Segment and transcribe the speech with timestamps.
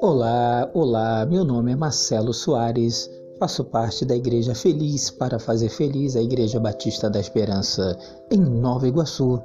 [0.00, 6.16] Olá, olá, meu nome é Marcelo Soares, faço parte da Igreja Feliz para Fazer Feliz,
[6.16, 7.96] a Igreja Batista da Esperança,
[8.30, 9.40] em Nova Iguaçu.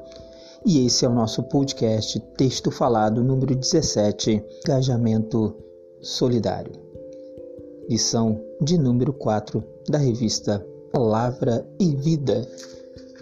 [0.66, 5.56] E esse é o nosso podcast Texto Falado número 17, Engajamento
[6.02, 6.74] Solidário.
[7.90, 12.48] Lição de número 4 da revista Palavra e Vida.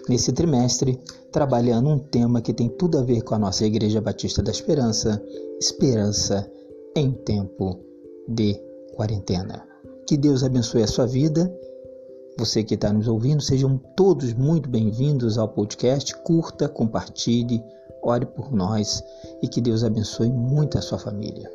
[0.08, 0.98] Nesse trimestre,
[1.30, 5.22] trabalhando um tema que tem tudo a ver com a nossa Igreja Batista da Esperança,
[5.60, 6.50] esperança
[6.96, 7.78] em tempo
[8.28, 8.60] de
[8.94, 9.64] quarentena.
[10.06, 11.52] Que Deus abençoe a sua vida.
[12.36, 16.16] Você que está nos ouvindo, sejam todos muito bem-vindos ao podcast.
[16.22, 17.62] Curta, compartilhe,
[18.02, 19.02] ore por nós
[19.40, 21.48] e que Deus abençoe muito a sua família.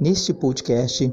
[0.00, 1.12] Neste podcast,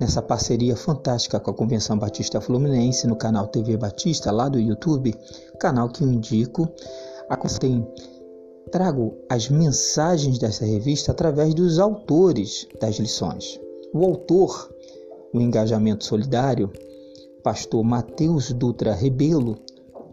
[0.00, 5.14] nessa parceria fantástica com a Convenção Batista Fluminense no canal TV Batista, lá do YouTube,
[5.58, 6.68] canal que eu indico,
[7.60, 7.86] tem
[8.70, 13.60] trago as mensagens dessa revista através dos autores das lições.
[13.92, 14.70] O autor,
[15.32, 16.72] o Engajamento Solidário,
[17.42, 19.56] pastor Mateus Dutra Rebelo,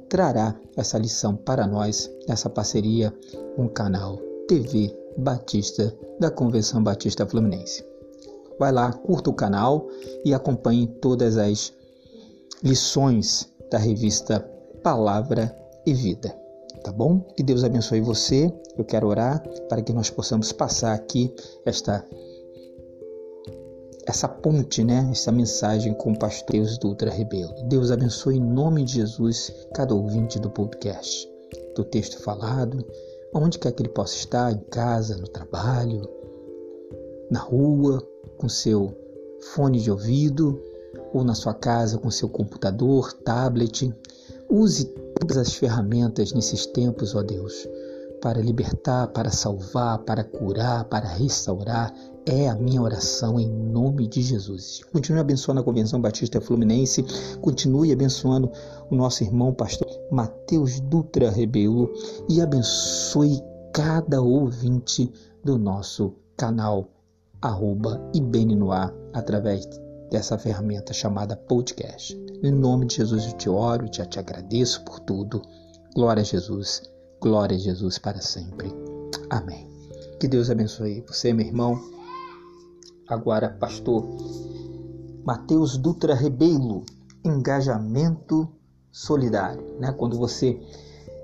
[0.10, 3.14] trará essa lição para nós nessa parceria
[3.56, 7.91] com o canal TV Batista da Convenção Batista Fluminense.
[8.62, 9.88] Vai lá, curta o canal
[10.24, 11.74] e acompanhe todas as
[12.64, 14.40] lições da revista
[14.84, 16.40] Palavra e Vida
[16.84, 17.20] tá bom?
[17.36, 18.52] Que Deus abençoe você.
[18.78, 21.34] Eu quero orar para que nós possamos passar aqui
[21.66, 22.06] esta
[24.08, 25.08] essa ponte, né?
[25.12, 27.54] Essa mensagem com o pastor Deus Dutra Rebelo.
[27.68, 31.30] Deus abençoe em nome de Jesus cada ouvinte do podcast,
[31.76, 32.84] do texto falado,
[33.34, 36.02] onde quer que ele possa estar, em casa, no trabalho,
[37.30, 38.02] na rua,
[38.42, 38.92] com seu
[39.54, 40.60] fone de ouvido,
[41.14, 43.94] ou na sua casa com seu computador, tablet.
[44.50, 44.86] Use
[45.20, 47.68] todas as ferramentas nesses tempos, ó Deus,
[48.20, 51.94] para libertar, para salvar, para curar, para restaurar.
[52.26, 54.82] É a minha oração em nome de Jesus.
[54.92, 57.06] Continue abençoando a Convenção Batista Fluminense,
[57.42, 58.52] continue abençoando
[58.90, 61.92] o nosso irmão pastor Mateus Dutra Rebelo
[62.28, 63.42] e abençoe
[63.74, 65.12] cada ouvinte
[65.44, 66.90] do nosso canal
[67.42, 69.68] arroba Ibeninoar através
[70.10, 72.16] dessa ferramenta chamada podcast.
[72.44, 75.42] Em nome de Jesus eu te oro, já te agradeço por tudo.
[75.96, 76.84] Glória a Jesus,
[77.20, 78.72] glória a Jesus para sempre.
[79.30, 79.68] Amém.
[80.20, 81.82] Que Deus abençoe você, meu irmão.
[83.08, 84.06] Agora, pastor
[85.26, 86.86] Mateus Dutra Rebelo,
[87.24, 88.48] engajamento
[88.92, 89.92] solidário, né?
[89.92, 90.60] Quando você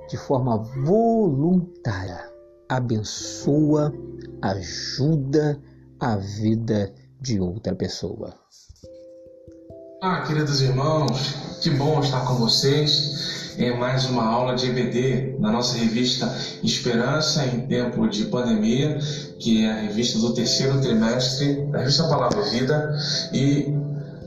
[0.09, 2.31] de forma voluntária
[2.69, 3.93] abençoa,
[4.41, 5.61] ajuda
[5.99, 8.33] a vida de outra pessoa.
[10.01, 15.51] Olá, queridos irmãos, que bom estar com vocês em mais uma aula de EBD da
[15.51, 16.31] nossa revista
[16.63, 18.99] Esperança em Tempo de Pandemia,
[19.39, 22.95] que é a revista do terceiro trimestre da revista Palavra Vida,
[23.33, 23.73] e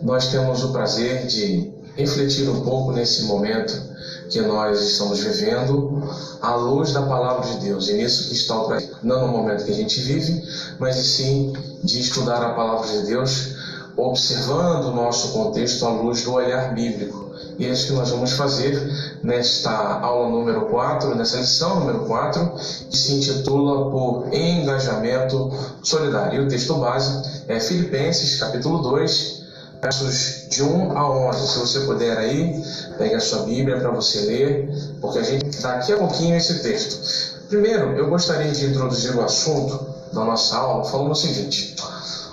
[0.02, 3.89] nós temos o prazer de refletir um pouco nesse momento
[4.30, 6.08] que nós estamos vivendo
[6.40, 7.88] à luz da palavra de Deus.
[7.88, 10.42] E nisso que está o prazer, não no momento que a gente vive,
[10.78, 11.52] mas sim
[11.82, 13.54] de estudar a palavra de Deus
[13.96, 17.30] observando o nosso contexto à luz do olhar bíblico.
[17.58, 22.54] E é isso que nós vamos fazer nesta aula número 4, nessa lição número 4,
[22.88, 25.50] que se intitula por Engajamento
[25.82, 26.40] Solidário.
[26.40, 29.39] E o texto base é Filipenses, capítulo 2,
[29.80, 31.48] versos de 1 a 11.
[31.48, 32.62] Se você puder aí,
[32.98, 34.70] pegue a sua Bíblia para você ler,
[35.00, 37.48] porque a gente daqui a pouquinho esse texto.
[37.48, 41.74] Primeiro, eu gostaria de introduzir o assunto da nossa aula falando o seguinte: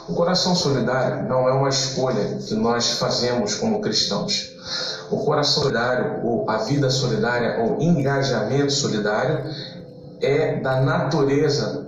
[0.07, 4.55] o coração solidário não é uma escolha que nós fazemos como cristãos.
[5.09, 9.45] O coração solidário, ou a vida solidária, ou engajamento solidário,
[10.21, 11.86] é da natureza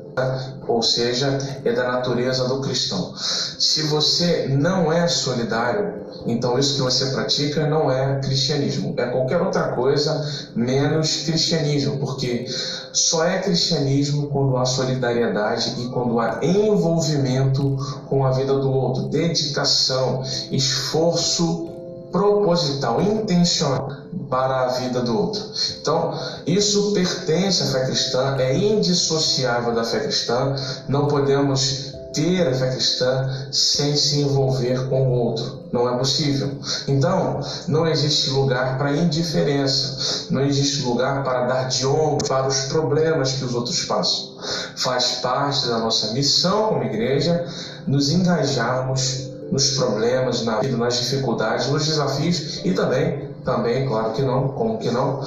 [0.67, 3.13] ou seja, é da natureza do cristão.
[3.15, 9.41] Se você não é solidário, então isso que você pratica não é cristianismo, é qualquer
[9.41, 12.45] outra coisa menos cristianismo, porque
[12.91, 17.77] só é cristianismo quando há solidariedade e quando há envolvimento
[18.07, 21.68] com a vida do outro, dedicação, esforço
[22.11, 23.89] proposital, intencional
[24.29, 25.43] para a vida do outro.
[25.81, 26.13] Então,
[26.45, 30.55] isso pertence à fé cristã, é indissociável da fé cristã,
[30.87, 35.59] não podemos ter a fé cristã sem se envolver com o outro.
[35.71, 36.51] Não é possível.
[36.87, 42.61] Então, não existe lugar para indiferença, não existe lugar para dar de ombro para os
[42.61, 44.37] problemas que os outros passam.
[44.75, 47.45] Faz parte da nossa missão como igreja
[47.85, 54.21] nos engajarmos nos problemas, na vida, nas dificuldades, nos desafios e também, também, claro que
[54.21, 55.23] não, como que não,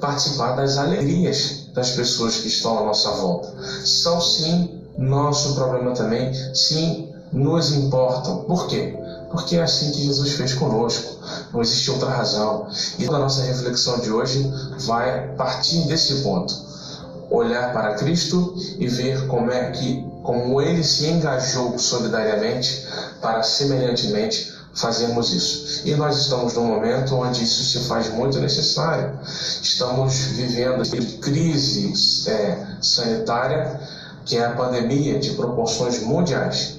[0.00, 3.52] participar das alegrias das pessoas que estão à nossa volta.
[3.84, 8.44] São sim nosso problema também, sim, nos importam.
[8.44, 8.96] Por quê?
[9.30, 11.16] Porque é assim que Jesus fez conosco.
[11.52, 12.66] Não existe outra razão.
[12.98, 14.50] E a nossa reflexão de hoje
[14.86, 16.54] vai partir desse ponto.
[17.30, 22.84] Olhar para Cristo e ver como é que, como ele se engajou solidariamente
[23.22, 25.86] para semelhantemente fazermos isso.
[25.86, 29.18] E nós estamos num momento onde isso se faz muito necessário.
[29.62, 30.82] Estamos vivendo
[31.20, 31.92] crise
[32.28, 33.80] é, sanitária,
[34.24, 36.74] que é a pandemia de proporções mundiais.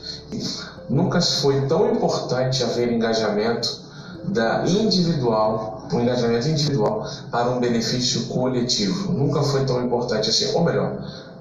[0.90, 3.88] Nunca foi tão importante haver engajamento
[4.26, 9.14] da individual, um engajamento individual para um benefício coletivo.
[9.14, 10.98] Nunca foi tão importante assim, ou melhor,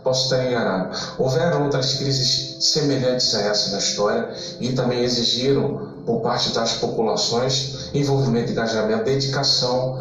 [0.07, 0.97] posso estar enganado.
[1.19, 4.29] Houveram outras crises semelhantes a essa na história
[4.61, 9.99] e também exigiram por parte das populações envolvimento, engajamento, dedicação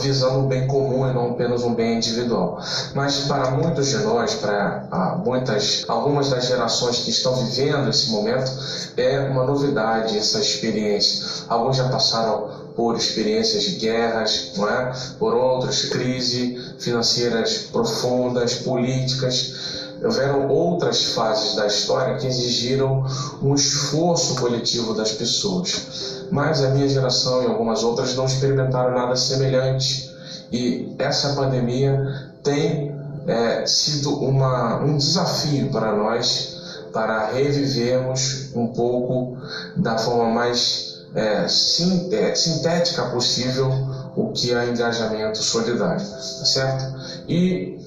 [0.00, 2.60] visando um bem comum e não apenas um bem individual.
[2.94, 8.10] Mas para muitos de nós, para ah, muitas, algumas das gerações que estão vivendo esse
[8.10, 8.50] momento,
[8.96, 11.44] é uma novidade essa experiência.
[11.48, 14.92] Alguns já passaram por experiências de guerras, é?
[15.18, 23.06] por outras crises financeiras profundas, políticas houveram outras fases da história que exigiram
[23.40, 26.26] um esforço coletivo das pessoas.
[26.30, 30.10] Mas a minha geração e algumas outras não experimentaram nada semelhante.
[30.50, 32.94] E essa pandemia tem
[33.26, 36.60] é, sido uma, um desafio para nós
[36.92, 39.38] para revivermos um pouco
[39.76, 43.68] da forma mais é, é sintética possível
[44.16, 46.84] o que é engajamento solidário, tá certo?
[47.28, 47.78] E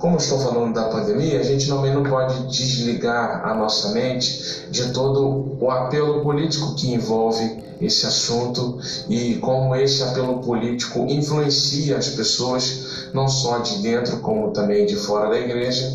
[0.00, 4.92] como estou falando da pandemia, a gente também não pode desligar a nossa mente de
[4.92, 12.08] todo o apelo político que envolve esse assunto e como esse apelo político influencia as
[12.10, 15.86] pessoas, não só de dentro como também de fora da igreja,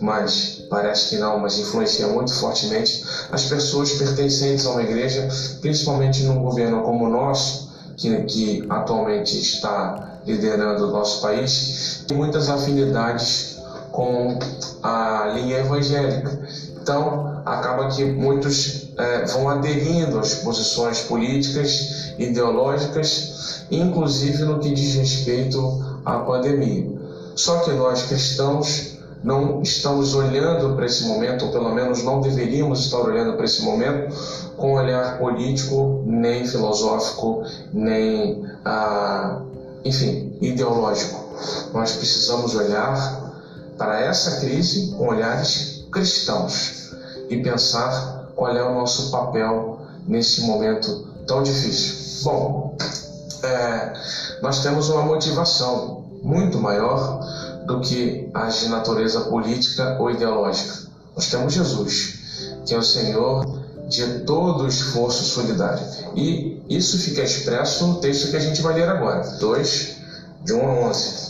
[0.00, 5.28] mas parece que não, mas influencia muito fortemente as pessoas pertencentes a uma igreja,
[5.60, 12.16] principalmente num governo como o nosso, que, que atualmente está liderando o nosso país, tem
[12.16, 13.49] muitas afinidades
[13.90, 14.38] com
[14.82, 16.40] a linha evangélica.
[16.80, 24.94] Então, acaba que muitos é, vão aderindo às posições políticas, ideológicas, inclusive no que diz
[24.94, 26.98] respeito à pandemia.
[27.34, 32.80] Só que nós cristãos não estamos olhando para esse momento, ou pelo menos não deveríamos
[32.80, 34.14] estar olhando para esse momento
[34.56, 39.40] com olhar político, nem filosófico, nem, ah,
[39.84, 41.20] enfim, ideológico.
[41.72, 43.19] Nós precisamos olhar
[43.80, 46.92] para essa crise com olhares cristãos
[47.30, 52.22] e pensar qual é o nosso papel nesse momento tão difícil.
[52.24, 52.76] Bom,
[53.42, 53.94] é,
[54.42, 57.20] nós temos uma motivação muito maior
[57.66, 60.90] do que as de natureza política ou ideológica.
[61.16, 62.18] Nós temos Jesus,
[62.66, 63.46] que é o Senhor
[63.88, 65.82] de todo o esforço solidário.
[66.14, 69.96] E isso fica expresso no texto que a gente vai ler agora, 2,
[70.44, 71.29] de 1 a 11.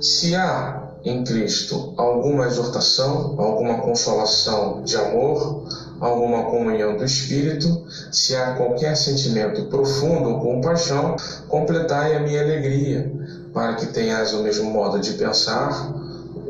[0.00, 5.64] Se há em Cristo alguma exortação, alguma consolação de amor,
[6.00, 11.16] alguma comunhão do Espírito, se há qualquer sentimento profundo ou compaixão,
[11.48, 13.12] completai a minha alegria,
[13.52, 15.92] para que tenhas o mesmo modo de pensar,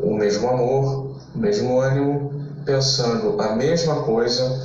[0.01, 2.33] o mesmo amor, o mesmo ânimo,
[2.65, 4.61] pensando a mesma coisa,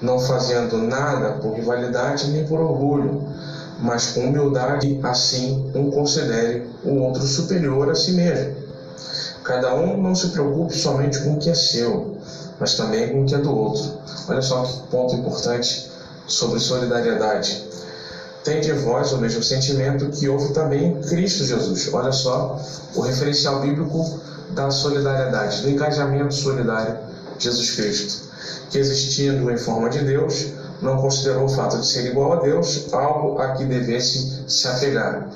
[0.00, 3.26] não fazendo nada por rivalidade nem por orgulho
[3.78, 8.56] mas com humildade, assim um considere o outro superior a si mesmo.
[9.44, 12.18] Cada um não se preocupe somente com o que é seu,
[12.58, 13.98] mas também com o que é do outro.
[14.28, 15.90] Olha só que ponto importante
[16.26, 17.66] sobre solidariedade.
[18.44, 21.92] Tem de vós o mesmo sentimento que houve também em Cristo Jesus.
[21.92, 22.60] Olha só
[22.94, 24.20] o referencial bíblico
[24.50, 26.98] da solidariedade, do engajamento solidário
[27.36, 28.28] de Jesus Cristo,
[28.70, 32.92] que existindo em forma de Deus, não considerou o fato de ser igual a Deus
[32.92, 35.28] algo a que devesse se apegar,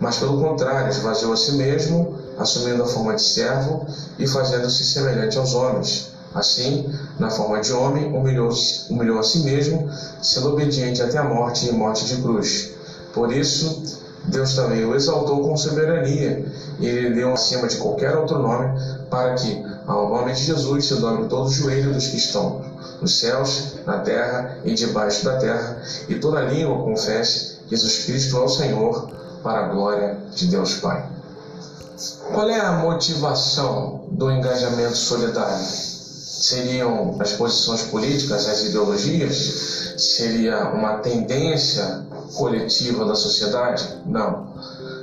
[0.00, 3.86] mas pelo contrário, esvaziou a si mesmo, assumindo a forma de servo
[4.18, 6.12] e fazendo-se semelhante aos homens.
[6.34, 8.50] Assim, na forma de homem, humilhou,
[8.90, 9.90] humilhou a si mesmo,
[10.22, 12.70] sendo obediente até a morte e morte de cruz.
[13.12, 16.44] Por isso, Deus também o exaltou com soberania
[16.78, 18.78] e lhe deu acima de qualquer outro nome,
[19.10, 22.62] para que, ao nome de Jesus, se dobre todo o joelho dos que estão
[23.00, 28.40] nos céus, na terra e debaixo da terra, e toda língua confesse Jesus Cristo é
[28.40, 29.10] o Senhor,
[29.42, 31.08] para a glória de Deus Pai.
[32.32, 35.64] Qual é a motivação do engajamento solidário?
[35.64, 39.94] Seriam as posições políticas, as ideologias?
[39.96, 44.02] Seria uma tendência coletiva da sociedade?
[44.04, 44.54] Não.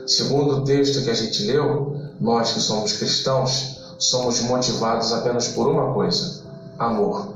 [0.05, 5.67] Segundo o texto que a gente leu, nós que somos cristãos somos motivados apenas por
[5.67, 6.43] uma coisa:
[6.77, 7.33] amor.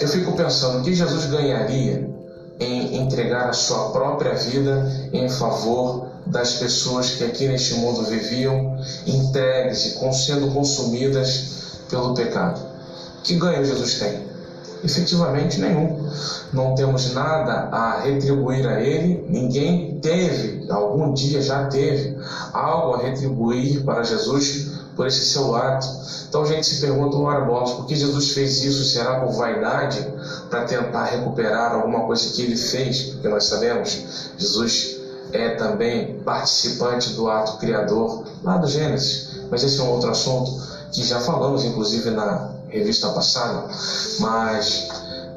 [0.00, 2.12] Eu fico pensando o que Jesus ganharia
[2.58, 8.78] em entregar a sua própria vida em favor das pessoas que aqui neste mundo viviam,
[9.06, 12.60] entregues e sendo consumidas pelo pecado.
[13.22, 14.22] Que ganho Jesus tem?
[14.82, 16.08] Efetivamente nenhum.
[16.52, 22.16] Não temos nada a retribuir a Ele, ninguém teve, algum dia já teve,
[22.52, 25.86] algo a retribuir para Jesus por esse seu ato.
[26.28, 28.84] Então a gente se pergunta, ora bolas, por que Jesus fez isso?
[28.84, 30.06] Será por vaidade?
[30.50, 33.02] Para tentar recuperar alguma coisa que ele fez?
[33.12, 34.96] Porque nós sabemos, Jesus
[35.32, 39.34] é também participante do ato criador lá do Gênesis.
[39.50, 40.50] Mas esse é um outro assunto
[40.92, 43.68] que já falamos, inclusive, na revista passada.
[44.20, 44.88] Mas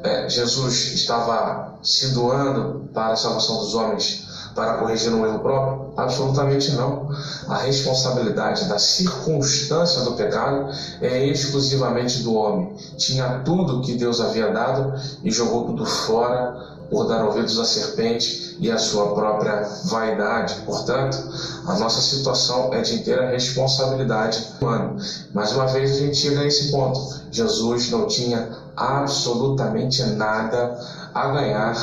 [0.02, 4.27] é, Jesus estava se doando para a salvação dos homens
[4.58, 5.92] para corrigir um erro próprio?
[5.96, 7.08] Absolutamente não.
[7.46, 10.68] A responsabilidade da circunstância do pecado
[11.00, 12.74] é exclusivamente do homem.
[12.96, 18.56] Tinha tudo que Deus havia dado e jogou tudo fora por dar ouvidos à serpente
[18.58, 20.56] e à sua própria vaidade.
[20.66, 21.16] Portanto,
[21.64, 24.96] a nossa situação é de inteira responsabilidade humana.
[25.32, 26.98] Mais uma vez a gente chega a esse ponto.
[27.30, 30.76] Jesus não tinha absolutamente nada
[31.14, 31.76] a ganhar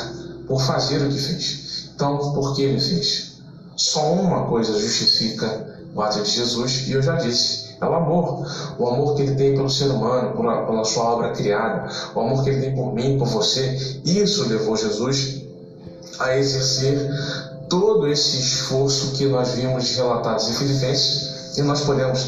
[0.46, 1.65] por fazer o que fez.
[1.96, 3.38] Então, por que ele fez?
[3.74, 8.46] Só uma coisa justifica o ato de Jesus, e eu já disse, é o amor.
[8.78, 12.44] O amor que ele tem pelo ser humano, pela, pela sua obra criada, o amor
[12.44, 14.00] que ele tem por mim, por você.
[14.04, 15.42] Isso levou Jesus
[16.18, 17.10] a exercer
[17.70, 22.26] todo esse esforço que nós vimos relatados em Filipenses, e nós podemos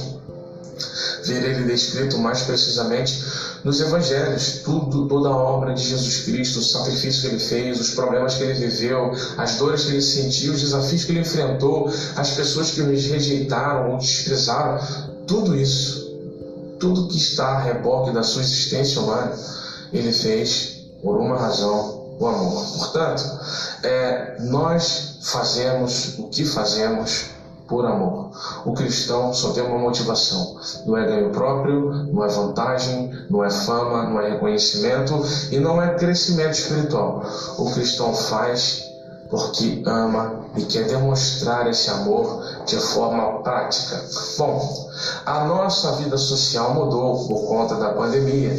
[1.27, 3.23] ver ele descrito mais precisamente
[3.65, 7.91] nos evangelhos, tudo, toda a obra de Jesus Cristo, o sacrifício que ele fez, os
[7.91, 12.31] problemas que ele viveu, as dores que ele sentiu, os desafios que ele enfrentou, as
[12.31, 14.81] pessoas que o rejeitaram ou desprezaram,
[15.27, 16.09] tudo isso,
[16.79, 19.33] tudo que está a reboque da sua existência humana,
[19.93, 22.67] ele fez por uma razão, o amor.
[22.79, 23.23] Portanto,
[23.83, 27.38] é, nós fazemos o que fazemos
[27.69, 28.31] por amor.
[28.65, 30.57] O cristão só tem uma motivação:
[30.87, 35.23] não é ganho próprio, não é vantagem, não é fama, não é reconhecimento
[35.53, 37.23] e não é crescimento espiritual.
[37.59, 38.89] O cristão faz
[39.31, 44.03] porque ama e quer demonstrar esse amor de forma prática.
[44.39, 44.91] Bom,
[45.27, 48.57] a nossa vida social mudou por conta da pandemia.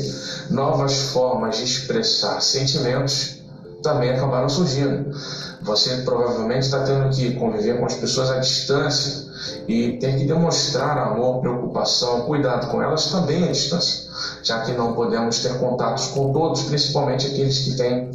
[0.49, 3.39] Novas formas de expressar sentimentos
[3.81, 5.15] também acabaram surgindo.
[5.61, 9.29] Você provavelmente está tendo que conviver com as pessoas à distância
[9.67, 14.09] e ter que demonstrar amor, preocupação, cuidado com elas também à distância,
[14.41, 18.11] já que não podemos ter contatos com todos, principalmente aqueles que têm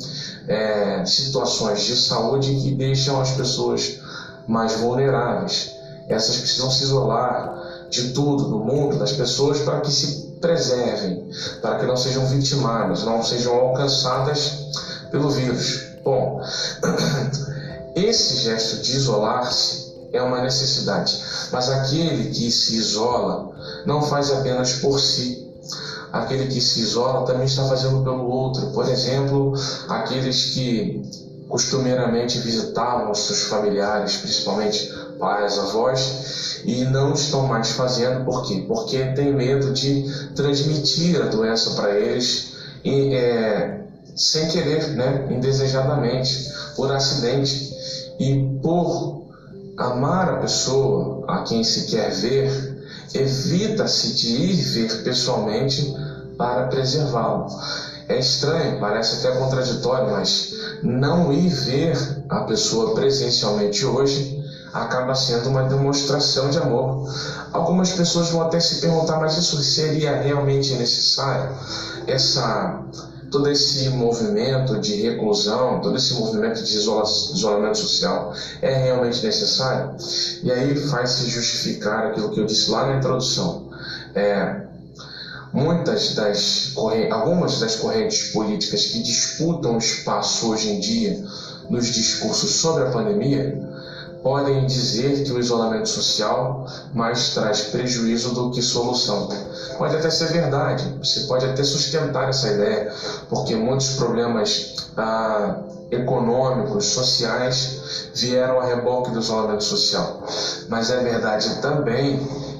[0.49, 4.01] é, situações de saúde que deixam as pessoas
[4.47, 5.75] mais vulneráveis.
[6.09, 11.31] Essas precisam se isolar de tudo, do mundo, das pessoas, para que se preservem,
[11.63, 14.69] para que não sejam vitimadas, não sejam alcançadas
[15.11, 15.84] pelo vírus.
[16.05, 16.43] Bom,
[17.97, 21.19] esse gesto de isolar-se é uma necessidade,
[21.51, 23.51] mas aquele que se isola
[23.87, 25.43] não faz apenas por si.
[26.13, 28.67] Aquele que se isola também está fazendo pelo outro.
[28.71, 29.55] Por exemplo,
[29.89, 31.03] aqueles que
[31.49, 38.25] costumeiramente visitavam os seus familiares, principalmente pais, avós, e não estão mais fazendo.
[38.25, 38.65] Por quê?
[38.69, 40.05] Porque tem medo de
[40.37, 42.53] transmitir a doença para eles
[42.85, 43.84] e, é,
[44.14, 45.26] sem querer, né?
[45.30, 47.73] indesejadamente, por acidente.
[48.18, 49.25] E por
[49.76, 55.94] amar a pessoa a quem se quer ver, evita-se de ir ver pessoalmente
[56.38, 57.49] para preservá-lo.
[58.09, 60.52] É estranho, parece até contraditório, mas
[60.83, 61.97] não ir ver
[62.28, 64.44] a pessoa presencialmente hoje
[64.75, 67.09] acaba sendo uma demonstração de amor.
[67.52, 71.56] Algumas pessoas vão até se perguntar, mas isso seria realmente necessário?
[72.06, 72.83] Essa
[73.35, 79.97] todo esse movimento de reclusão, todo esse movimento de isola isolamento social é realmente necessário?
[80.41, 83.71] E aí faz-se justificar aquilo que eu disse lá na introdução.
[84.14, 84.62] É,
[85.53, 86.75] muitas das
[87.11, 91.25] algumas das correntes políticas que disputam espaço hoje em dia
[91.69, 93.59] nos discursos sobre a pandemia
[94.23, 99.29] podem dizer que o isolamento social mais traz prejuízo do que solução.
[99.78, 102.92] Pode até ser verdade, você pode até sustentar essa ideia,
[103.28, 105.56] porque muitos problemas ah,
[105.90, 110.23] econômicos, sociais, vieram a reboque do isolamento social.
[110.68, 112.18] Mas é verdade também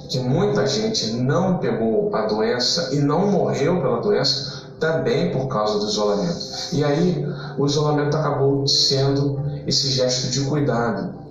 [0.09, 5.79] que muita gente não pegou a doença e não morreu pela doença também por causa
[5.79, 6.39] do isolamento.
[6.73, 11.24] E aí o isolamento acabou sendo esse gesto de cuidado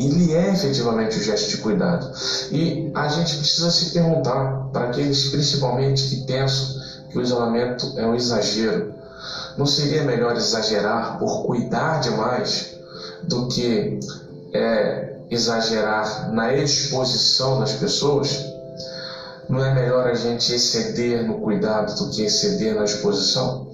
[0.00, 2.10] ele é efetivamente o gesto de cuidado.
[2.50, 6.80] E a gente precisa se perguntar, para aqueles principalmente que pensam
[7.10, 8.94] que o isolamento é um exagero,
[9.58, 12.78] não seria melhor exagerar por cuidar demais
[13.24, 14.00] do que
[14.54, 18.46] é, exagerar na exposição das pessoas?
[19.48, 23.69] Não é melhor a gente exceder no cuidado do que exceder na exposição?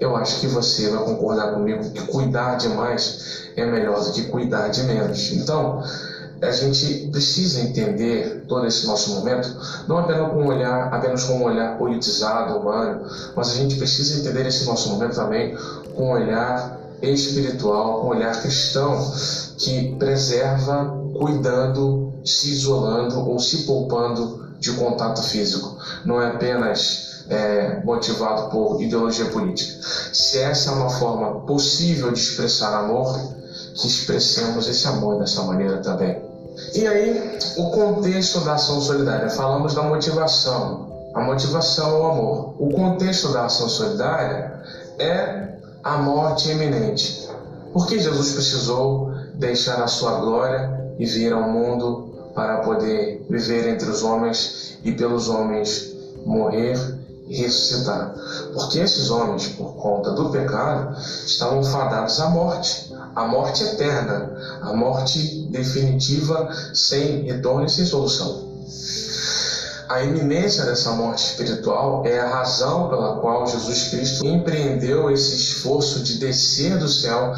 [0.00, 4.68] Eu acho que você vai concordar comigo que cuidar demais é melhor do que cuidar
[4.68, 5.30] de menos.
[5.32, 5.82] Então,
[6.40, 9.54] a gente precisa entender todo esse nosso momento,
[9.86, 14.20] não apenas com um olhar, apenas com um olhar politizado, humano, mas a gente precisa
[14.20, 15.54] entender esse nosso momento também
[15.94, 19.12] com um olhar espiritual, com um olhar cristão,
[19.58, 25.76] que preserva, cuidando, se isolando ou se poupando de contato físico.
[26.06, 29.82] Não é apenas é, motivado por ideologia política.
[30.12, 33.18] Se essa é uma forma possível de expressar amor,
[33.74, 36.22] que expressemos esse amor dessa maneira também.
[36.74, 39.30] E aí, o contexto da ação solidária.
[39.30, 40.88] Falamos da motivação.
[41.14, 42.54] A motivação é o amor.
[42.58, 44.62] O contexto da ação solidária
[44.98, 45.48] é
[45.82, 47.28] a morte iminente.
[47.72, 53.68] Por que Jesus precisou deixar a sua glória e vir ao mundo para poder viver
[53.68, 56.99] entre os homens e pelos homens morrer
[57.30, 58.14] e ressuscitar?
[58.52, 64.30] Porque esses homens, por conta do pecado, estavam fadados à morte a morte eterna,
[64.62, 68.48] a morte definitiva, sem retorno e sem solução.
[69.88, 76.00] A iminência dessa morte espiritual é a razão pela qual Jesus Cristo empreendeu esse esforço
[76.04, 77.34] de descer do céu,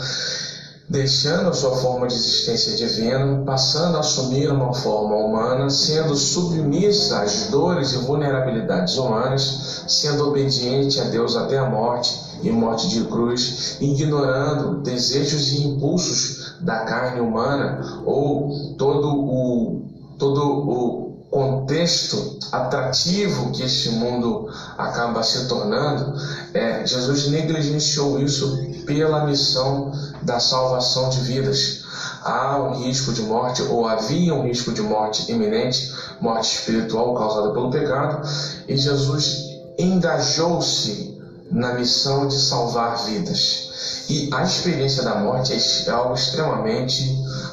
[0.93, 7.23] deixando a sua forma de existência divina, passando a assumir uma forma humana, sendo submissa
[7.23, 13.05] às dores e vulnerabilidades humanas, sendo obediente a Deus até a morte e morte de
[13.05, 19.83] cruz, ignorando desejos e impulsos da carne humana ou todo o,
[20.19, 26.12] todo o contexto atrativo que este mundo acaba se tornando,
[26.52, 28.54] é, Jesus negligenciou isso
[28.85, 29.91] pela missão
[30.23, 31.85] da salvação de vidas.
[32.23, 37.50] Há um risco de morte, ou havia um risco de morte iminente, morte espiritual causada
[37.52, 38.28] pelo pecado,
[38.69, 39.39] e Jesus
[39.78, 41.19] engajou-se
[41.50, 44.04] na missão de salvar vidas.
[44.11, 47.02] E a experiência da morte é algo extremamente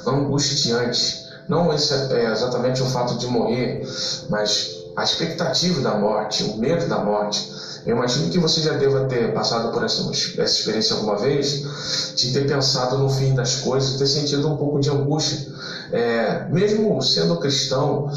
[0.06, 1.28] angustiante.
[1.49, 3.83] Não esse é exatamente o fato de morrer,
[4.29, 7.49] mas a expectativa da morte, o medo da morte.
[7.85, 12.31] Eu imagino que você já deva ter passado por essa, essa experiência alguma vez, de
[12.31, 15.47] ter pensado no fim das coisas, ter sentido um pouco de angústia.
[15.91, 18.12] É, mesmo sendo cristão,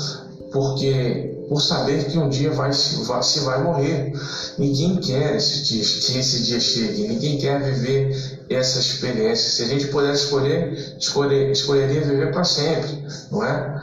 [0.52, 2.70] porque por saber que um dia vai,
[3.04, 4.12] vai, se vai morrer.
[4.56, 9.50] Ninguém quer esse dia, que esse dia chegue, ninguém quer viver essa experiência.
[9.50, 13.82] Se a gente pudesse escolher, escolher escolheria viver para sempre, não é?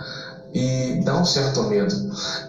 [0.51, 1.93] E dá um certo medo.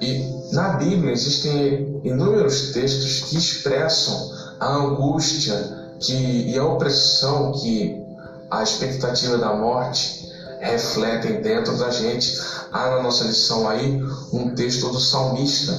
[0.01, 5.55] E na Bíblia existem inúmeros textos que expressam a angústia
[5.99, 6.15] que,
[6.51, 8.03] e a opressão que
[8.51, 10.20] a expectativa da morte
[10.61, 12.39] refletem dentro da gente.
[12.71, 15.73] Há na nossa lição aí um texto do salmista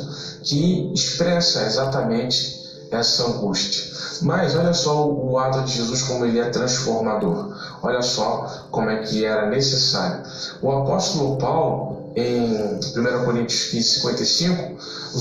[0.44, 2.60] que expressa exatamente
[2.92, 3.92] essa angústia.
[4.22, 7.56] Mas olha só o ato de Jesus como ele é transformador.
[7.82, 10.24] Olha só como é que era necessário.
[10.62, 14.78] O apóstolo Paulo, em 1 Coríntios 15, 55,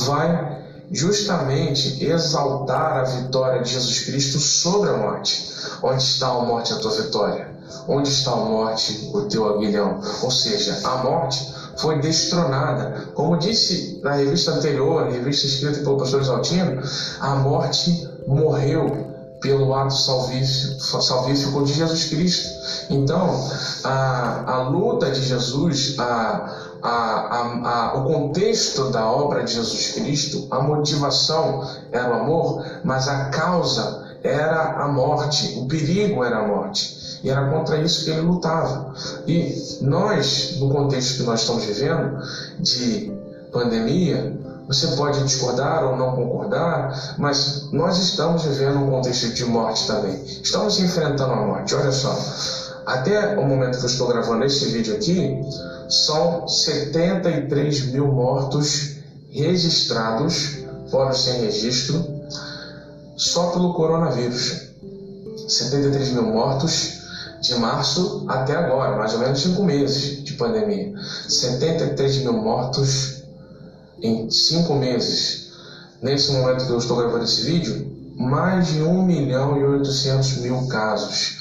[0.06, 5.48] vai justamente exaltar a vitória de Jesus Cristo sobre a morte.
[5.82, 7.59] Onde está a morte, a tua vitória?
[7.88, 10.00] Onde está a morte, o teu aguilhão?
[10.22, 13.08] Ou seja, a morte foi destronada.
[13.14, 16.82] Como disse na revista anterior, a revista escrita pelo pastor Exaltino,
[17.20, 22.48] a morte morreu pelo ato salvífico, de Jesus Cristo.
[22.90, 23.48] Então,
[23.84, 30.60] a, a luta de Jesus, a, a, o contexto da obra de Jesus Cristo, a
[30.60, 36.99] motivação era o amor, mas a causa era a morte, o perigo era a morte.
[37.22, 38.94] E era contra isso que ele lutava.
[39.26, 42.18] E nós, no contexto que nós estamos vivendo,
[42.58, 43.12] de
[43.52, 49.86] pandemia, você pode discordar ou não concordar, mas nós estamos vivendo um contexto de morte
[49.86, 50.22] também.
[50.24, 51.74] Estamos enfrentando a morte.
[51.74, 52.16] Olha só,
[52.86, 55.40] até o momento que eu estou gravando esse vídeo aqui,
[55.88, 58.96] são 73 mil mortos
[59.30, 60.58] registrados,
[60.90, 62.04] fora sem registro,
[63.16, 64.70] só pelo coronavírus.
[65.48, 67.00] 73 mil mortos
[67.40, 70.92] de março até agora, mais ou menos cinco meses de pandemia.
[71.28, 73.22] 73 mil mortos
[74.02, 75.50] em cinco meses.
[76.02, 80.66] Nesse momento que eu estou gravando esse vídeo, mais de 1 milhão e 800 mil
[80.68, 81.38] casos.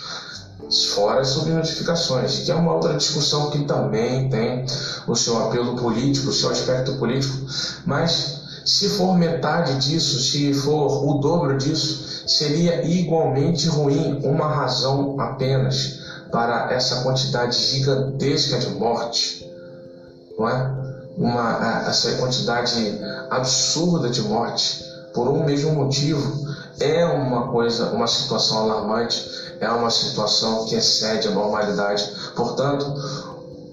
[0.94, 4.66] fora as subnotificações, que é uma outra discussão que também tem
[5.08, 7.36] o seu apelo político, o seu aspecto político,
[7.86, 15.20] mas se for metade disso, se for o dobro disso, seria igualmente ruim uma razão
[15.20, 16.00] apenas
[16.32, 19.50] para essa quantidade gigantesca de morte,
[20.38, 20.80] não é?
[21.18, 22.98] Uma, essa quantidade
[23.30, 26.48] absurda de morte por um mesmo motivo
[26.80, 29.28] é uma coisa, uma situação alarmante,
[29.60, 32.10] é uma situação que excede a normalidade.
[32.36, 32.94] Portanto,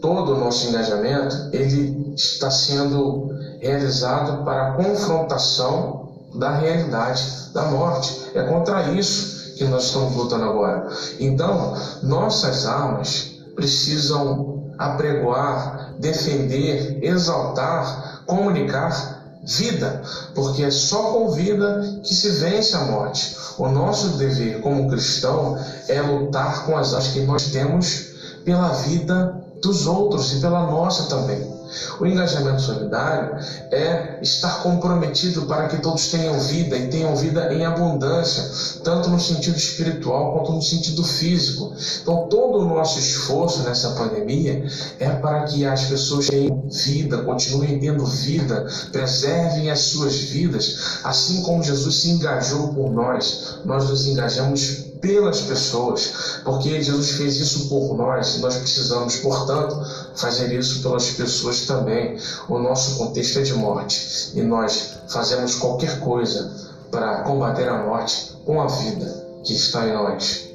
[0.01, 3.29] todo o nosso engajamento ele está sendo
[3.61, 6.06] realizado para a confrontação
[6.39, 8.31] da realidade da morte.
[8.35, 10.89] É contra isso que nós estamos lutando agora.
[11.19, 20.03] Então, nossas armas precisam apregoar, defender, exaltar, comunicar vida,
[20.35, 23.37] porque é só com vida que se vence a morte.
[23.57, 25.57] O nosso dever como cristão
[25.89, 31.05] é lutar com as armas que nós temos pela vida dos outros e pela nossa
[31.05, 31.56] também.
[32.01, 33.37] O engajamento solidário
[33.71, 39.21] é estar comprometido para que todos tenham vida e tenham vida em abundância, tanto no
[39.21, 41.73] sentido espiritual quanto no sentido físico.
[42.03, 44.65] Então, todo o nosso esforço nessa pandemia
[44.99, 51.43] é para que as pessoas tenham vida, continuem tendo vida, preservem as suas vidas, assim
[51.43, 57.69] como Jesus se engajou por nós, nós nos engajamos pelas pessoas, porque Jesus fez isso
[57.69, 59.77] por nós nós precisamos, portanto,
[60.15, 62.19] fazer isso pelas pessoas também.
[62.49, 66.51] O nosso contexto é de morte e nós fazemos qualquer coisa
[66.91, 70.47] para combater a morte com a vida que está em nós.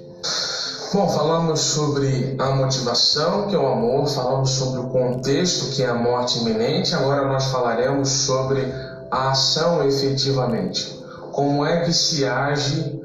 [0.93, 5.87] Bom, falamos sobre a motivação, que é o amor, falamos sobre o contexto, que é
[5.87, 8.61] a morte iminente, agora nós falaremos sobre
[9.09, 10.99] a ação efetivamente.
[11.31, 13.00] Como é que se age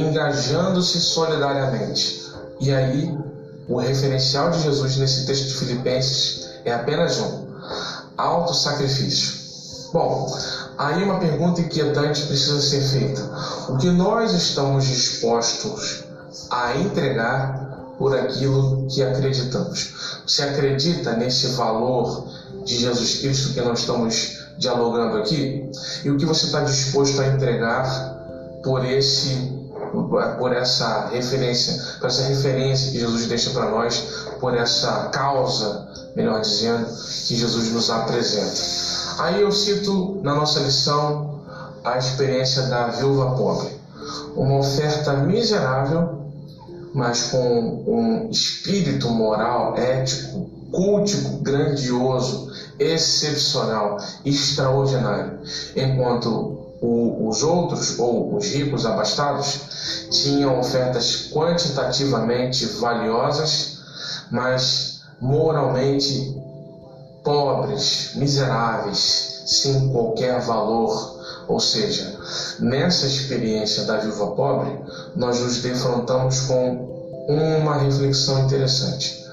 [0.00, 2.26] engajando-se solidariamente.
[2.60, 3.16] E aí,
[3.68, 7.46] o referencial de Jesus nesse texto de Filipenses é apenas um:
[8.16, 9.46] auto-sacrifício.
[9.92, 10.36] Bom,
[10.78, 13.22] aí uma pergunta inquietante precisa ser feita:
[13.68, 16.04] o que nós estamos dispostos
[16.50, 20.20] a entregar por aquilo que acreditamos?
[20.26, 22.28] Você acredita nesse valor
[22.64, 25.70] de Jesus Cristo que nós estamos dialogando aqui?
[26.04, 29.55] E o que você está disposto a entregar por esse
[29.90, 36.40] por essa referência, por essa referência que Jesus deixa para nós, por essa causa, melhor
[36.40, 39.22] dizendo, que Jesus nos apresenta.
[39.22, 41.40] Aí eu cito na nossa lição
[41.84, 43.70] a experiência da viúva pobre.
[44.34, 46.26] Uma oferta miserável,
[46.92, 55.38] mas com um espírito moral, ético, cultico, grandioso, excepcional, extraordinário.
[55.74, 63.78] Enquanto o, os outros, ou os ricos abastados, tinham ofertas quantitativamente valiosas,
[64.30, 66.36] mas moralmente
[67.24, 71.16] pobres, miseráveis, sem qualquer valor.
[71.48, 72.18] Ou seja,
[72.58, 74.78] nessa experiência da viúva pobre,
[75.14, 76.96] nós nos defrontamos com
[77.28, 79.24] uma reflexão interessante: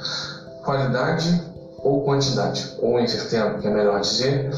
[0.63, 1.43] qualidade
[1.79, 2.75] ou quantidade?
[2.79, 4.51] Ou invertendo, que é melhor dizer,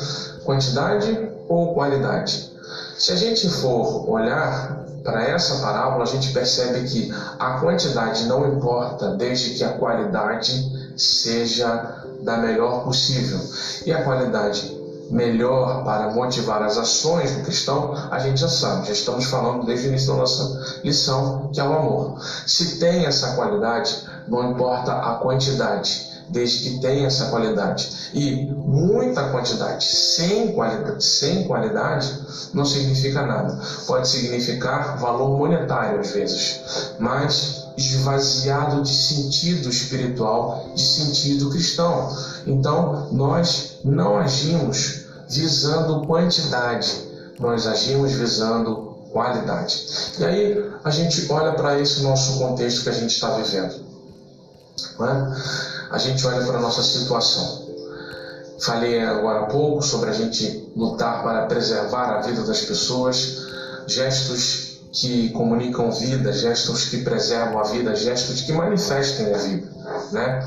[0.43, 2.54] quantidade ou qualidade?
[2.97, 8.47] Se a gente for olhar para essa parábola, a gente percebe que a quantidade não
[8.47, 13.39] importa desde que a qualidade seja da melhor possível.
[13.85, 14.75] E a qualidade
[15.11, 19.87] melhor para motivar as ações do cristão, a gente já sabe, já estamos falando desde
[19.87, 22.19] o início da nossa lição, que é o amor.
[22.47, 23.95] Se tem essa qualidade,
[24.27, 28.09] não importa a quantidade desde que tenha essa qualidade.
[28.13, 32.11] E muita quantidade sem qualidade, sem qualidade
[32.53, 33.59] não significa nada.
[33.85, 36.61] Pode significar valor monetário às vezes,
[36.99, 42.09] mas esvaziado de sentido espiritual, de sentido cristão.
[42.47, 46.89] Então, nós não agimos visando quantidade,
[47.39, 49.85] nós agimos visando qualidade.
[50.19, 53.85] E aí a gente olha para esse nosso contexto que a gente está vivendo.
[54.99, 55.35] Não é?
[55.95, 57.63] A gente olha para a nossa situação.
[58.59, 63.47] Falei agora há pouco sobre a gente lutar para preservar a vida das pessoas,
[63.87, 69.71] gestos que comunicam vida, gestos que preservam a vida, gestos que manifestem a vida,
[70.11, 70.45] né?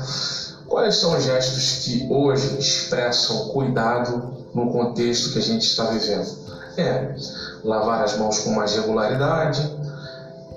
[0.67, 6.29] Quais são os gestos que hoje expressam cuidado no contexto que a gente está vivendo?
[6.77, 7.15] É
[7.63, 9.67] lavar as mãos com mais regularidade,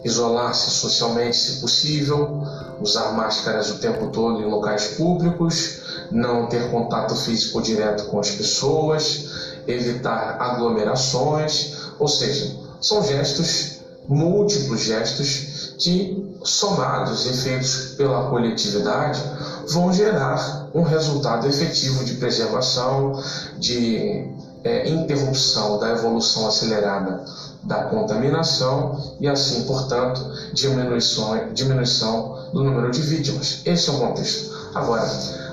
[0.05, 2.43] isolar-se socialmente se possível,
[2.83, 8.31] usar máscaras o tempo todo em locais públicos, não ter contato físico direto com as
[8.31, 19.23] pessoas, evitar aglomerações, ou seja, são gestos múltiplos gestos que, somados e feitos pela coletividade,
[19.69, 23.23] vão gerar um resultado efetivo de preservação,
[23.59, 24.29] de
[24.65, 27.25] é, interrupção da evolução acelerada
[27.63, 30.21] da contaminação e, assim, portanto,
[30.53, 33.63] diminuição, diminuição do número de vítimas.
[33.65, 34.53] Esse é o contexto.
[34.75, 35.03] Agora,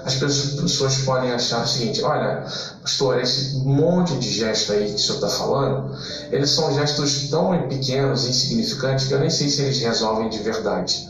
[0.06, 2.44] as pessoas podem achar o seguinte: olha,
[2.82, 5.96] pastor, esse monte de gesto aí que o senhor está falando,
[6.32, 10.40] eles são gestos tão pequenos e insignificantes que eu nem sei se eles resolvem de
[10.40, 11.08] verdade.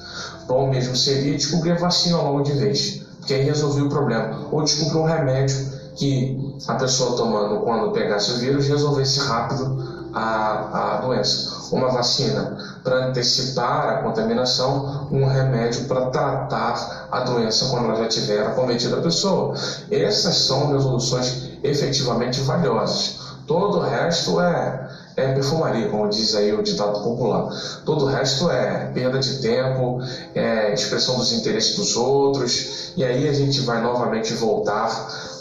[0.47, 4.47] Bom mesmo seria descobrir a vacina logo de vez, porque aí resolveu o problema.
[4.51, 10.95] Ou descobrir um remédio que a pessoa tomando quando pegasse o vírus resolvesse rápido a,
[10.95, 11.75] a doença.
[11.75, 18.07] Uma vacina para antecipar a contaminação, um remédio para tratar a doença quando ela já
[18.07, 19.53] tiver acometido a pessoa.
[19.91, 23.19] Essas são resoluções efetivamente valiosas.
[23.45, 24.88] Todo o resto é,
[25.19, 27.49] é perfumaria, como diz aí o ditado popular.
[27.85, 30.01] Todo o resto é perda de tempo,
[30.33, 34.89] é expressão dos interesses dos outros, e aí a gente vai novamente voltar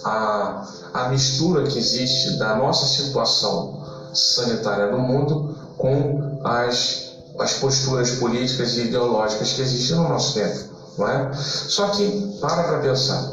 [0.04, 8.10] à, à mistura que existe da nossa situação sanitária no mundo com as as posturas
[8.12, 10.58] políticas e ideológicas que existem no nosso tempo.
[10.98, 11.32] Não é?
[11.34, 13.32] Só que, para para pensar,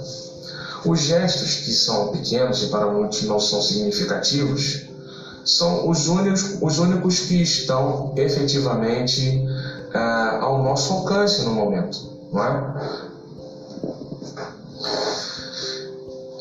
[0.86, 4.85] os gestos que são pequenos e para muitos não são significativos
[5.46, 9.46] são os únicos, os únicos que estão efetivamente
[9.94, 11.98] ah, ao nosso alcance no momento.
[12.32, 13.16] Não é?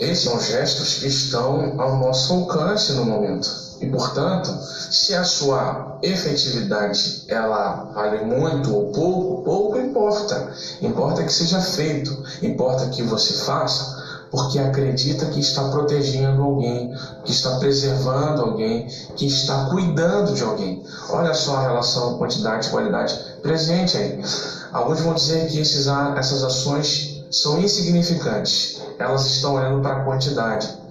[0.00, 3.48] Esses são gestos que estão ao nosso alcance no momento.
[3.80, 4.50] E, portanto,
[4.90, 10.52] se a sua efetividade ela vale muito ou pouco, pouco importa.
[10.80, 14.03] Importa que seja feito, importa que você faça,
[14.34, 16.92] porque acredita que está protegendo alguém,
[17.24, 20.82] que está preservando alguém, que está cuidando de alguém.
[21.08, 24.20] Olha só a relação quantidade e qualidade presente aí.
[24.72, 30.84] Alguns vão dizer que esses, essas ações são insignificantes, elas estão olhando para a quantidade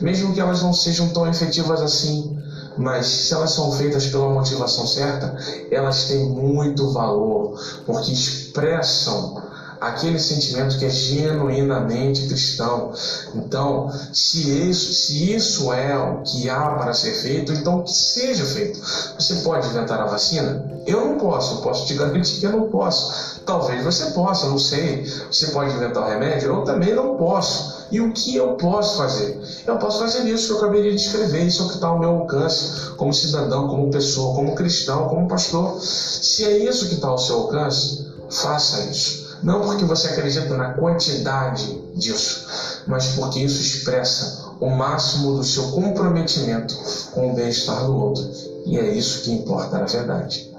[0.00, 2.36] mesmo que elas não sejam tão efetivas assim.
[2.78, 5.36] Mas se elas são feitas pela motivação certa,
[5.70, 9.42] elas têm muito valor, porque expressam
[9.80, 12.92] aquele sentimento que é genuinamente cristão.
[13.34, 18.44] Então, se isso, se isso é o que há para ser feito, então que seja
[18.44, 18.78] feito.
[19.18, 20.68] Você pode inventar a vacina?
[20.86, 23.40] Eu não posso, eu posso te garantir que eu não posso.
[23.46, 25.04] Talvez você possa, não sei.
[25.30, 26.54] Você pode inventar o remédio?
[26.54, 27.80] Eu também não posso.
[27.90, 29.40] E o que eu posso fazer?
[29.66, 32.90] Eu posso fazer isso que eu acabei de descrever, isso que está ao meu alcance,
[32.96, 35.80] como cidadão, como pessoa, como cristão, como pastor.
[35.80, 39.19] Se é isso que está ao seu alcance, faça isso.
[39.42, 42.46] Não porque você acredita na quantidade disso,
[42.86, 46.76] mas porque isso expressa o máximo do seu comprometimento
[47.12, 48.30] com o bem-estar do outro.
[48.66, 50.50] E é isso que importa na verdade.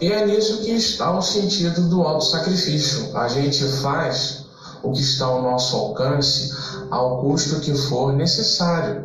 [0.00, 3.16] E é nisso que está o sentido do auto-sacrifício.
[3.16, 4.44] A gente faz
[4.82, 6.52] o que está ao nosso alcance
[6.90, 9.04] ao custo que for necessário,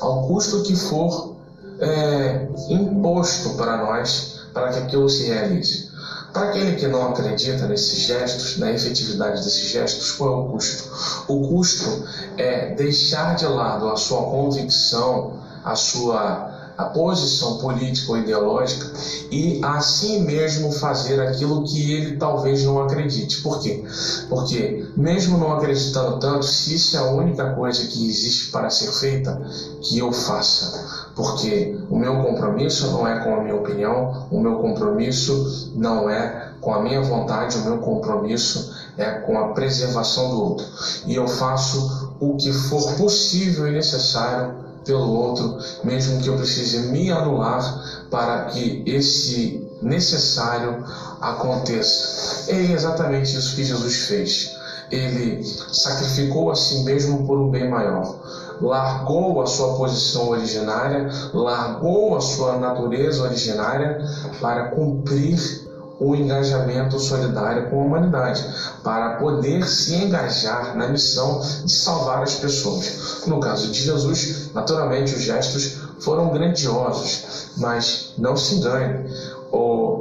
[0.00, 1.34] ao custo que for
[1.80, 5.90] é, imposto para nós para que aquilo se realize.
[6.34, 10.90] Para aquele que não acredita nesses gestos, na efetividade desses gestos, qual é o custo?
[11.28, 12.04] O custo
[12.36, 18.90] é deixar de lado a sua convicção, a sua a posição política ou ideológica
[19.30, 23.40] e assim mesmo fazer aquilo que ele talvez não acredite.
[23.42, 23.84] Por quê?
[24.28, 28.90] Porque, mesmo não acreditando tanto, se isso é a única coisa que existe para ser
[28.90, 29.40] feita,
[29.80, 30.93] que eu faça.
[31.14, 36.52] Porque o meu compromisso não é com a minha opinião, o meu compromisso não é
[36.60, 40.66] com a minha vontade, o meu compromisso é com a preservação do outro.
[41.06, 46.90] E eu faço o que for possível e necessário pelo outro, mesmo que eu precise
[46.90, 50.84] me anular para que esse necessário
[51.20, 52.50] aconteça.
[52.50, 54.56] É exatamente isso que Jesus fez.
[54.90, 58.18] Ele sacrificou a si mesmo por um bem maior.
[58.60, 63.98] Largou a sua posição originária, largou a sua natureza originária
[64.40, 65.64] para cumprir
[65.98, 68.44] o engajamento solidário com a humanidade,
[68.82, 73.22] para poder se engajar na missão de salvar as pessoas.
[73.26, 79.08] No caso de Jesus, naturalmente os gestos foram grandiosos, mas não se engane,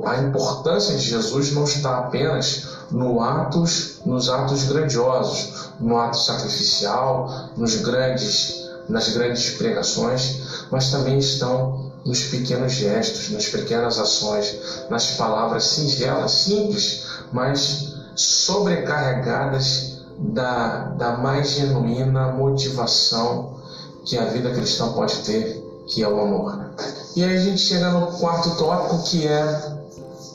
[0.05, 7.49] a importância de Jesus não está apenas no atos, nos atos grandiosos, no ato sacrificial,
[7.55, 15.11] nos grandes, nas grandes pregações, mas também estão nos pequenos gestos, nas pequenas ações, nas
[15.11, 23.55] palavras singelas, simples, mas sobrecarregadas da, da mais genuína motivação
[24.05, 26.71] que a vida cristã pode ter, que é o amor.
[27.15, 29.73] E aí a gente chega no quarto tópico que é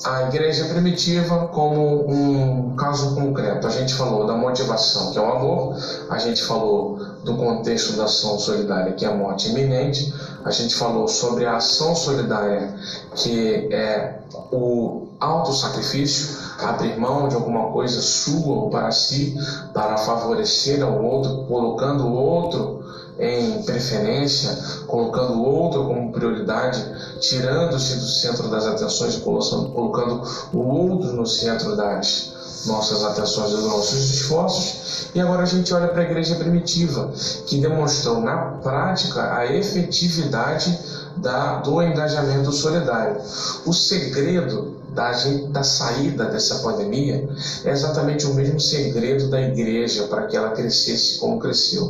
[0.05, 3.67] a igreja primitiva como um caso concreto.
[3.67, 5.77] A gente falou da motivação, que é o amor,
[6.09, 10.14] a gente falou do contexto da ação solidária, que é a morte iminente,
[10.45, 12.75] a gente falou sobre a ação solidária,
[13.17, 14.21] que é
[14.53, 19.37] o autossacrifício, abrir mão de alguma coisa sua ou para si,
[19.75, 22.78] para favorecer ao outro, colocando o outro
[23.18, 26.85] em preferência, colocando o outro como prioridade,
[27.20, 32.33] tirando-se do centro das atenções e colocando o outro no centro das
[32.66, 35.11] nossas atenções e dos nossos esforços.
[35.14, 37.11] E agora a gente olha para a igreja primitiva,
[37.46, 40.78] que demonstrou na prática a efetividade
[41.16, 43.20] da, do engajamento solidário.
[43.64, 45.12] O segredo da,
[45.50, 47.28] da saída dessa pandemia
[47.64, 51.88] é exatamente o mesmo segredo da igreja para que ela crescesse como cresceu.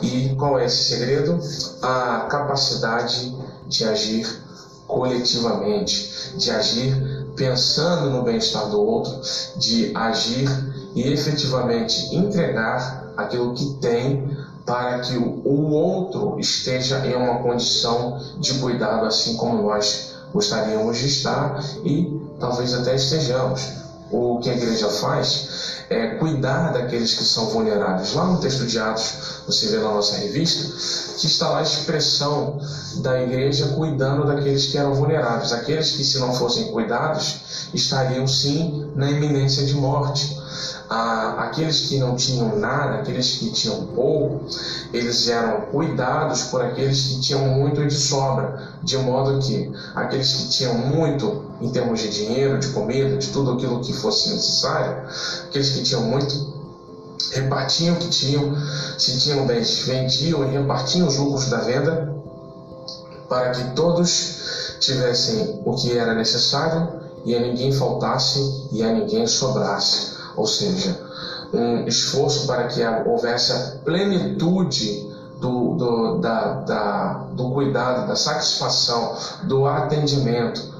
[0.00, 1.36] E qual é esse segredo?
[1.82, 3.34] A capacidade
[3.66, 4.24] de agir
[4.86, 6.94] coletivamente, de agir
[7.34, 9.20] pensando no bem-estar do outro,
[9.56, 10.48] de agir
[10.94, 18.54] e efetivamente entregar aquilo que tem para que o outro esteja em uma condição de
[18.60, 23.84] cuidado assim como nós gostaríamos de estar e talvez até estejamos.
[24.10, 28.12] O que a igreja faz é cuidar daqueles que são vulneráveis.
[28.12, 30.62] Lá no texto de Atos, você vê na nossa revista,
[31.18, 32.60] que está lá a expressão
[32.96, 35.52] da igreja cuidando daqueles que eram vulneráveis.
[35.52, 40.36] Aqueles que, se não fossem cuidados, estariam sim na iminência de morte
[40.88, 44.46] aqueles que não tinham nada, aqueles que tinham pouco,
[44.92, 50.48] eles eram cuidados por aqueles que tinham muito de sobra, de modo que aqueles que
[50.50, 55.02] tinham muito em termos de dinheiro, de comida, de tudo aquilo que fosse necessário,
[55.48, 56.54] aqueles que tinham muito
[57.32, 58.54] repartiam o que tinham,
[58.98, 62.14] se tinham bens, vendiam e repartiam os lucros da venda,
[63.28, 69.26] para que todos tivessem o que era necessário e a ninguém faltasse e a ninguém
[69.26, 70.14] sobrasse.
[70.36, 71.00] Ou seja,
[71.52, 75.08] um esforço para que houvesse a plenitude
[75.40, 80.73] do, do, da, da, do cuidado, da satisfação, do atendimento,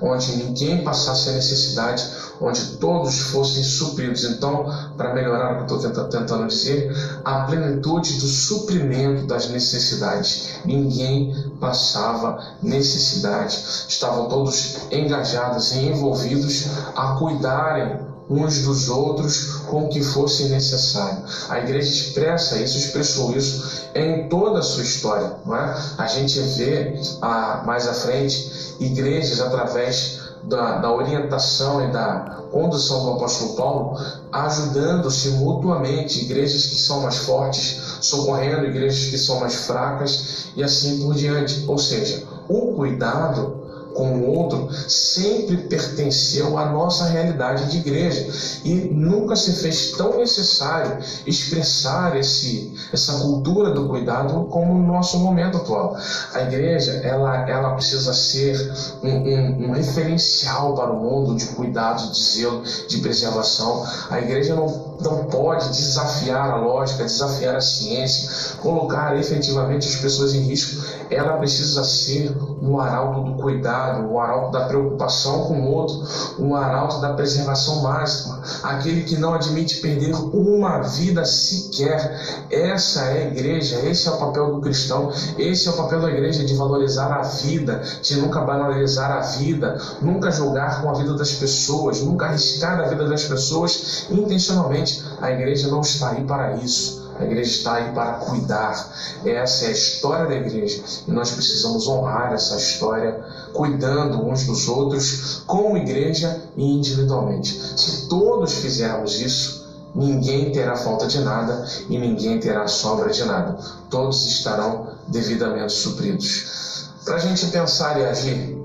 [0.00, 2.04] onde ninguém passasse a necessidade,
[2.40, 4.24] onde todos fossem supridos.
[4.24, 4.64] Então,
[4.96, 6.94] para melhorar o que estou tentando, tentando dizer,
[7.24, 10.60] a plenitude do suprimento das necessidades.
[10.64, 13.58] Ninguém passava necessidade.
[13.88, 21.22] Estavam todos engajados e envolvidos a cuidarem uns dos outros com o que fosse necessário.
[21.48, 25.36] A igreja expressa isso, expressou isso em toda a sua história.
[25.44, 25.76] Não é?
[25.96, 33.04] A gente vê ah, mais à frente igrejas através da, da, orientação e da condução
[33.04, 33.98] do apóstolo Paulo,
[34.30, 41.00] ajudando-se mutuamente, igrejas que são mais fortes, socorrendo igrejas que são mais fracas e assim
[41.00, 41.64] por diante.
[41.66, 43.65] Ou seja, o cuidado
[43.96, 48.28] com o outro sempre pertenceu à nossa realidade de igreja
[48.64, 55.18] e nunca se fez tão necessário expressar esse, essa cultura do cuidado como no nosso
[55.18, 55.96] momento atual.
[56.34, 62.12] A igreja ela, ela precisa ser um, um, um referencial para o mundo de cuidado,
[62.12, 63.84] de zelo, de preservação.
[64.10, 70.34] A igreja não, não pode desafiar a lógica, desafiar a ciência, colocar efetivamente as pessoas
[70.34, 70.84] em risco.
[71.10, 76.02] Ela precisa ser um arauto do cuidado o arauto da preocupação com o outro,
[76.38, 82.46] o arauto da preservação máxima, aquele que não admite perder uma vida sequer.
[82.50, 86.10] Essa é a igreja, esse é o papel do cristão, esse é o papel da
[86.10, 91.14] igreja de valorizar a vida, de nunca banalizar a vida, nunca jogar com a vida
[91.14, 94.85] das pessoas, nunca arriscar a vida das pessoas intencionalmente.
[95.20, 97.06] A igreja não está aí para isso.
[97.18, 98.92] A igreja está aí para cuidar.
[99.24, 104.68] Essa é a história da igreja e nós precisamos honrar essa história, cuidando uns dos
[104.68, 107.58] outros, como igreja e individualmente.
[107.76, 113.58] Se todos fizermos isso, ninguém terá falta de nada e ninguém terá sobra de nada.
[113.88, 116.90] Todos estarão devidamente supridos.
[117.04, 118.58] Para a gente pensar e agir,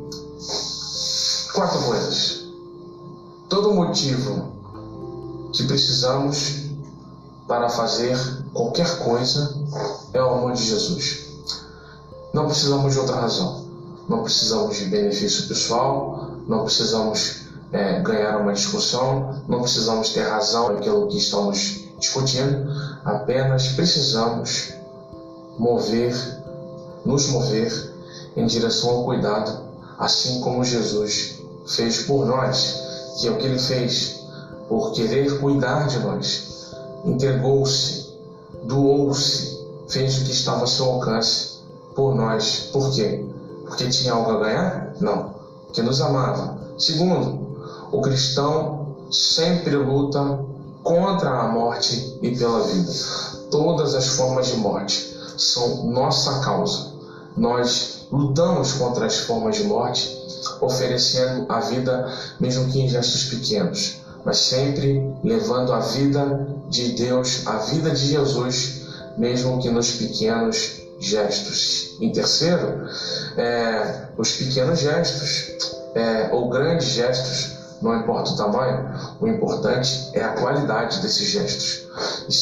[1.54, 2.42] quatro coisas.
[3.48, 4.61] Todo motivo
[5.52, 6.72] que precisamos
[7.48, 8.18] para fazer
[8.54, 9.54] qualquer coisa
[10.14, 11.26] é o amor de Jesus.
[12.34, 13.66] Não precisamos de outra razão.
[14.08, 20.74] Não precisamos de benefício pessoal, não precisamos é, ganhar uma discussão, não precisamos ter razão
[20.74, 22.70] naquilo que estamos discutindo,
[23.06, 24.74] apenas precisamos
[25.58, 26.14] mover,
[27.06, 27.94] nos mover
[28.36, 29.66] em direção ao cuidado,
[30.00, 32.80] assim como Jesus fez por nós,
[33.20, 34.21] que é o que ele fez,
[34.72, 36.72] por querer cuidar de nós,
[37.04, 38.16] entregou-se,
[38.64, 39.60] doou-se,
[39.90, 41.60] fez o que estava ao seu alcance
[41.94, 42.70] por nós.
[42.72, 43.26] Por quê?
[43.72, 44.94] porque tinha algo a ganhar?
[45.00, 45.34] Não,
[45.66, 46.58] porque nos amava.
[46.78, 47.56] Segundo,
[47.92, 50.40] o cristão sempre luta
[50.84, 52.92] contra a morte e pela vida.
[53.50, 56.92] Todas as formas de morte são nossa causa.
[57.38, 60.18] Nós lutamos contra as formas de morte,
[60.60, 62.12] oferecendo a vida,
[62.42, 68.08] mesmo que em gestos pequenos, mas sempre levando a vida de Deus, a vida de
[68.08, 68.82] Jesus,
[69.18, 71.98] mesmo que nos pequenos gestos.
[72.00, 72.88] Em terceiro,
[73.38, 80.24] é, os pequenos gestos é, ou grandes gestos, não importa o tamanho, o importante é
[80.24, 81.88] a qualidade desses gestos,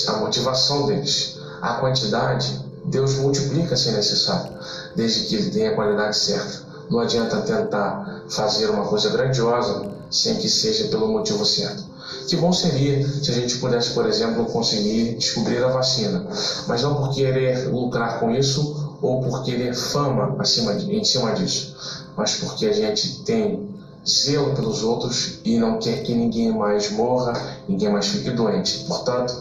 [0.08, 1.40] a motivação deles.
[1.62, 4.52] A quantidade, Deus multiplica se necessário,
[4.96, 6.70] desde que ele tenha a qualidade certa.
[6.90, 11.84] Não adianta tentar fazer uma coisa grandiosa sem que seja pelo motivo certo.
[12.28, 16.26] Que bom seria se a gente pudesse, por exemplo, conseguir descobrir a vacina,
[16.68, 21.34] mas não por querer lucrar com isso ou por querer fama acima de, em cima
[21.34, 21.76] disso,
[22.18, 23.68] mas porque a gente tem
[24.08, 27.34] zelo pelos outros e não quer que ninguém mais morra,
[27.68, 28.86] ninguém mais fique doente.
[28.86, 29.36] Portanto,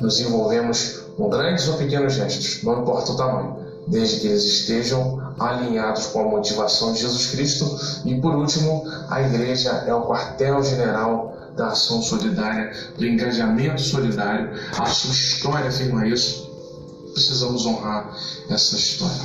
[0.00, 5.34] nos envolvemos com grandes ou pequenos gestos, não importa o tamanho, desde que eles estejam
[5.38, 7.78] alinhados com a motivação de Jesus Cristo.
[8.04, 14.50] E por último, a igreja é o quartel-general da ação solidária, do engajamento solidário.
[14.78, 16.48] A sua história afirma isso.
[17.12, 18.16] Precisamos honrar
[18.48, 19.16] essa história.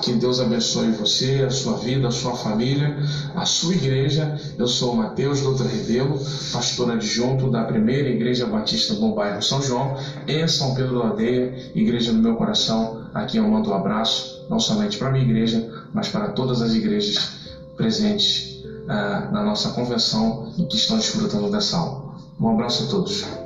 [0.00, 2.96] Que Deus abençoe você, a sua vida, a sua família,
[3.34, 4.38] a sua igreja.
[4.56, 6.18] Eu sou Mateus Doutor Rebelo,
[6.52, 9.96] pastor adjunto da primeira Igreja Batista no bairro São João,
[10.26, 13.04] em São Pedro da Aldeia, igreja do meu coração.
[13.12, 16.72] Aqui eu mando um abraço, não somente para a minha igreja, mas para todas as
[16.72, 22.14] igrejas presentes uh, na nossa convenção e que estão desfrutando dessa aula.
[22.40, 23.39] Um abraço a todos.